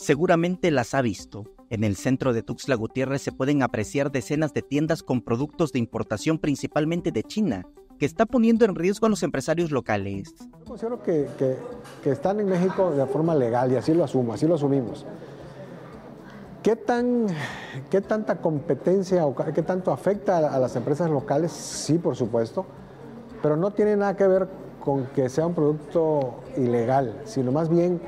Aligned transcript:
Seguramente 0.00 0.70
las 0.70 0.94
ha 0.94 1.02
visto. 1.02 1.44
En 1.68 1.84
el 1.84 1.94
centro 1.94 2.32
de 2.32 2.42
Tuxtla 2.42 2.74
Gutiérrez 2.74 3.20
se 3.20 3.32
pueden 3.32 3.62
apreciar 3.62 4.10
decenas 4.10 4.54
de 4.54 4.62
tiendas 4.62 5.02
con 5.02 5.20
productos 5.20 5.72
de 5.72 5.78
importación 5.78 6.38
principalmente 6.38 7.12
de 7.12 7.22
China, 7.22 7.66
que 7.98 8.06
está 8.06 8.24
poniendo 8.24 8.64
en 8.64 8.76
riesgo 8.76 9.04
a 9.04 9.10
los 9.10 9.22
empresarios 9.22 9.70
locales. 9.70 10.34
Yo 10.38 10.64
considero 10.64 11.02
que, 11.02 11.28
que, 12.02 12.10
están 12.10 12.40
en 12.40 12.46
México 12.46 12.92
de 12.92 13.04
forma 13.04 13.34
legal 13.34 13.70
y 13.72 13.76
así 13.76 13.92
lo 13.92 14.02
asumo, 14.02 14.32
así 14.32 14.46
lo 14.46 14.54
asumimos. 14.54 15.04
¿Qué, 16.62 16.76
tan, 16.76 17.26
qué 17.90 18.00
tanta 18.00 18.40
competencia 18.40 19.26
o 19.26 19.34
qué 19.34 19.62
tanto 19.62 19.92
afecta 19.92 20.38
a 20.38 20.58
las 20.58 20.74
empresas 20.76 21.10
locales? 21.10 21.52
Sí, 21.52 21.98
por 21.98 22.16
supuesto, 22.16 22.64
pero 23.42 23.54
no 23.54 23.70
tiene 23.72 23.96
nada 23.96 24.16
que 24.16 24.26
ver 24.26 24.48
con 24.82 25.08
que 25.08 25.28
sea 25.28 25.46
un 25.46 25.52
producto 25.52 26.40
ilegal, 26.56 27.20
sino 27.26 27.52
más 27.52 27.68
bien 27.68 28.00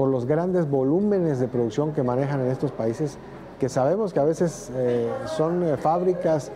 por 0.00 0.08
los 0.08 0.24
grandes 0.24 0.66
volúmenes 0.66 1.40
de 1.40 1.46
producción 1.46 1.92
que 1.92 2.02
manejan 2.02 2.40
en 2.40 2.46
estos 2.46 2.72
países, 2.72 3.18
que 3.58 3.68
sabemos 3.68 4.14
que 4.14 4.20
a 4.20 4.24
veces 4.24 4.70
eh, 4.74 5.10
son 5.26 5.62
eh, 5.62 5.76
fábricas 5.76 6.50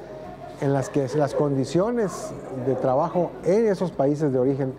en 0.62 0.72
las 0.72 0.88
que 0.88 1.06
las 1.14 1.34
condiciones 1.34 2.32
de 2.64 2.74
trabajo 2.74 3.32
en 3.44 3.66
esos 3.66 3.90
países 3.90 4.32
de 4.32 4.38
origen 4.38 4.72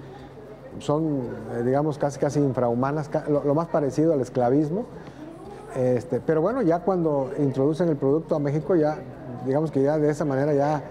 son, 0.80 1.28
eh, 1.54 1.62
digamos, 1.64 2.00
casi, 2.00 2.18
casi 2.18 2.40
infrahumanas, 2.40 3.12
lo, 3.30 3.54
más 3.54 3.68
parecido 3.68 4.14
al 4.14 4.22
esclavismo. 4.22 4.86
Este, 5.76 6.20
pero 6.20 6.42
bueno, 6.42 6.64
ya 6.64 6.80
cuando 6.80 7.30
introducen 7.38 7.88
el 7.90 7.98
producto 7.98 8.36
a 8.36 8.40
México, 8.40 8.76
ya, 8.76 8.98
digamos 9.46 9.70
que 9.70 9.84
ya 9.84 10.00
de 10.00 10.10
esa 10.10 10.26
manera 10.26 10.56
ya, 10.56 10.82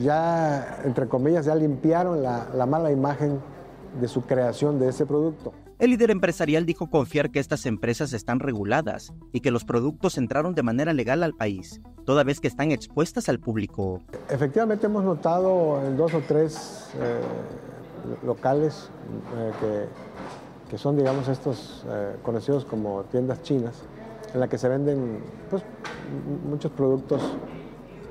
ya 0.00 0.78
entre 0.84 1.08
comillas, 1.08 1.46
ya 1.46 1.56
limpiaron 1.56 2.22
la, 2.22 2.46
la 2.54 2.64
mala 2.64 2.92
imagen 2.92 3.40
de 4.00 4.06
su 4.06 4.22
creación 4.22 4.78
de 4.78 4.90
ese 4.90 5.04
producto. 5.04 5.52
El 5.82 5.90
líder 5.90 6.12
empresarial 6.12 6.64
dijo 6.64 6.88
confiar 6.90 7.32
que 7.32 7.40
estas 7.40 7.66
empresas 7.66 8.12
están 8.12 8.38
reguladas 8.38 9.12
y 9.32 9.40
que 9.40 9.50
los 9.50 9.64
productos 9.64 10.16
entraron 10.16 10.54
de 10.54 10.62
manera 10.62 10.92
legal 10.92 11.24
al 11.24 11.34
país, 11.34 11.80
toda 12.04 12.22
vez 12.22 12.38
que 12.38 12.46
están 12.46 12.70
expuestas 12.70 13.28
al 13.28 13.40
público. 13.40 14.00
Efectivamente 14.30 14.86
hemos 14.86 15.02
notado 15.02 15.84
en 15.84 15.96
dos 15.96 16.14
o 16.14 16.20
tres 16.20 16.88
eh, 17.00 17.20
locales 18.24 18.90
eh, 19.36 19.88
que, 20.70 20.78
son, 20.78 20.96
digamos, 20.96 21.26
estos 21.26 21.84
eh, 21.88 22.14
conocidos 22.22 22.64
como 22.64 23.02
tiendas 23.10 23.42
chinas, 23.42 23.82
en 24.32 24.38
la 24.38 24.48
que 24.48 24.58
se 24.58 24.68
venden 24.68 25.18
pues, 25.50 25.64
muchos 26.48 26.70
productos 26.70 27.20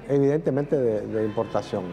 evidentemente 0.09 0.77
de, 0.77 1.25
importación. 1.25 1.85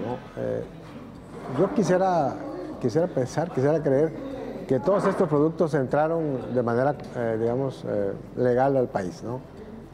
yo 1.56 1.72
quisiera, 1.72 2.34
quisiera 2.80 3.06
pensar, 3.06 3.52
quisiera 3.52 3.80
creer 3.80 4.37
que 4.68 4.78
todos 4.78 5.06
estos 5.06 5.28
productos 5.28 5.72
entraron 5.72 6.54
de 6.54 6.62
manera, 6.62 6.94
eh, 7.16 7.38
digamos, 7.40 7.84
eh, 7.88 8.12
legal 8.36 8.76
al 8.76 8.88
país, 8.88 9.22
¿no? 9.24 9.40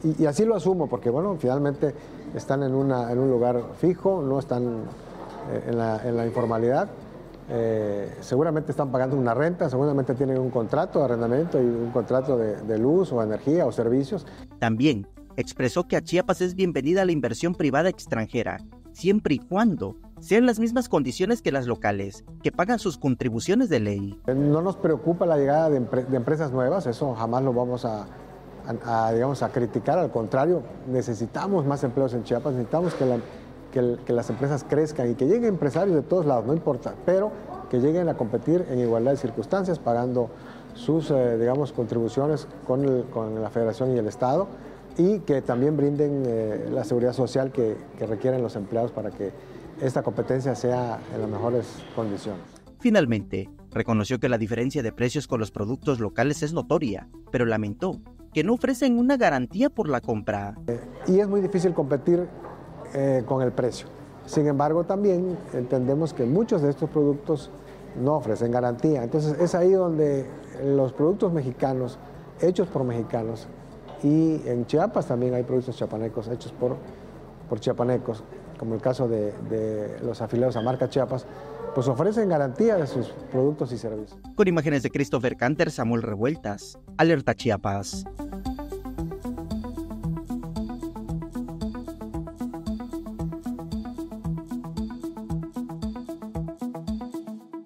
Y, 0.03 0.25
así 0.25 0.45
lo 0.45 0.53
asumo, 0.53 0.87
porque, 0.87 1.09
bueno, 1.09 1.37
finalmente 1.39 1.95
están 2.35 2.61
en, 2.61 2.75
una, 2.75 3.11
en 3.11 3.17
un 3.17 3.31
lugar 3.31 3.63
fijo, 3.79 4.21
no 4.21 4.37
están 4.37 4.83
eh, 5.49 5.63
en, 5.67 5.77
la, 6.17 6.25
informalidad, 6.27 6.89
seguramente 8.19 8.71
están 8.71 8.91
pagando 8.91 9.15
una 9.15 9.33
renta, 9.33 9.69
seguramente 9.69 10.13
tienen 10.13 10.37
un 10.39 10.51
contrato 10.51 10.99
de 10.99 11.05
arrendamiento 11.05 11.59
y 11.59 11.65
un 11.65 11.91
contrato 11.91 12.37
de, 12.37 12.57
de 12.57 12.77
luz 12.77 13.13
o 13.13 13.23
energía 13.23 13.65
o 13.65 13.71
servicios. 13.71 14.27
También 14.59 15.07
expresó 15.37 15.87
que 15.87 15.95
a 15.95 16.01
Chiapas 16.03 16.41
es 16.41 16.53
bienvenida 16.53 17.05
la 17.05 17.13
inversión 17.13 17.55
privada 17.55 17.89
extranjera, 17.89 18.57
siempre 18.91 19.35
y 19.35 19.39
cuando 19.39 19.95
sean 20.19 20.45
las 20.45 20.59
mismas 20.59 20.89
condiciones 20.89 21.41
que 21.41 21.51
las 21.51 21.67
locales, 21.67 22.23
que 22.41 22.51
pagan 22.51 22.79
sus 22.79 22.97
contribuciones 22.97 23.69
de 23.69 23.79
ley. 23.79 24.19
No 24.27 24.61
nos 24.61 24.77
preocupa 24.77 25.25
la 25.25 25.37
llegada 25.37 25.69
de, 25.69 25.77
empresas 25.77 26.51
nuevas, 26.51 26.87
eso 26.87 27.13
jamás 27.15 27.43
lo 27.43 27.53
vamos 27.53 27.85
a, 27.85 28.07
digamos, 29.13 29.43
a 29.43 29.49
criticar, 29.49 29.99
al 29.99 30.11
contrario, 30.11 30.63
necesitamos 30.87 31.65
más 31.65 31.83
empleos 31.83 32.13
en 32.13 32.23
Chiapas, 32.23 32.53
necesitamos 32.53 32.93
que, 32.95 34.13
las 34.13 34.29
empresas 34.29 34.65
crezcan 34.67 35.11
y 35.11 35.15
que 35.15 35.25
lleguen 35.25 35.45
empresarios 35.45 35.95
de 35.95 36.01
todos 36.01 36.25
lados, 36.25 36.45
no 36.45 36.53
importa, 36.53 36.95
pero 37.05 37.31
que 37.69 37.79
lleguen 37.79 38.07
a 38.09 38.15
competir 38.15 38.65
en 38.69 38.79
igualdad 38.79 39.11
de 39.11 39.17
circunstancias, 39.17 39.79
pagando 39.79 40.29
sus, 40.73 41.11
eh, 41.11 41.37
digamos, 41.37 41.71
contribuciones 41.71 42.47
con, 42.65 43.03
con 43.03 43.41
la 43.41 43.49
Federación 43.49 43.95
y 43.95 43.97
el 43.97 44.07
Estado 44.07 44.47
y 44.97 45.19
que 45.19 45.41
también 45.41 45.75
brinden 45.75 46.23
eh, 46.25 46.69
la 46.71 46.83
seguridad 46.83 47.13
social 47.13 47.51
que, 47.51 47.75
requieren 47.99 48.41
los 48.41 48.55
empleados 48.55 48.91
para 48.91 49.11
que 49.11 49.31
esta 49.81 50.03
competencia 50.03 50.55
sea 50.55 50.99
en 51.13 51.21
las 51.21 51.29
mejores 51.29 51.65
condiciones. 51.95 52.41
Finalmente, 52.79 53.49
reconoció 53.71 54.19
que 54.19 54.29
la 54.29 54.37
diferencia 54.37 54.83
de 54.83 54.91
precios 54.91 55.27
con 55.27 55.39
los 55.39 55.51
productos 55.51 55.99
locales 55.99 56.43
es 56.43 56.53
notoria, 56.53 57.09
pero 57.31 57.45
lamentó 57.45 57.99
que 58.33 58.43
no 58.43 58.53
ofrecen 58.53 58.99
una 58.99 59.15
garantía 59.15 59.69
por 59.69 59.87
la 59.87 60.01
compra. 60.01 60.55
Eh, 60.67 60.79
y 61.07 61.19
es 61.19 61.27
muy 61.27 61.39
difícil 61.39 61.73
competir 61.73 62.27
eh, 62.93 63.23
con 63.25 63.41
el 63.41 63.53
precio. 63.53 63.87
Sin 64.25 64.45
embargo, 64.47 64.83
también 64.83 65.37
entendemos 65.53 66.13
que 66.13 66.25
muchos 66.25 66.61
de 66.61 66.69
estos 66.69 66.89
productos 66.89 67.49
no 68.01 68.15
ofrecen 68.15 68.51
garantía. 68.51 69.03
Entonces 69.03 69.39
es 69.39 69.55
ahí 69.55 69.71
donde 69.71 70.25
los 70.63 70.91
productos 70.91 71.31
mexicanos, 71.31 71.97
hechos 72.41 72.67
por 72.67 72.83
mexicanos, 72.83 73.47
y 74.03 74.41
en 74.45 74.65
Chiapas 74.65 75.07
también 75.07 75.33
hay 75.33 75.43
productos 75.43 75.77
chiapanecos 75.77 76.27
hechos 76.27 76.51
por, 76.51 76.75
por 77.47 77.59
chiapanecos, 77.59 78.23
como 78.57 78.75
el 78.75 78.81
caso 78.81 79.07
de, 79.07 79.97
los 80.03 80.21
afiliados 80.21 80.55
a 80.55 80.61
marca 80.61 80.89
Chiapas, 80.89 81.25
pues 81.73 81.87
ofrecen 81.87 82.29
garantía 82.29 82.75
de 82.75 82.87
sus 82.87 83.07
productos 83.31 83.71
y 83.71 83.77
servicios. 83.77 84.19
Con 84.35 84.47
imágenes 84.47 84.83
de 84.83 84.89
Christopher 84.89 85.35
Canter, 85.35 85.71
Samuel 85.71 86.01
Revueltas, 86.01 86.79
Alerta 86.97 87.35
Chiapas. 87.35 88.05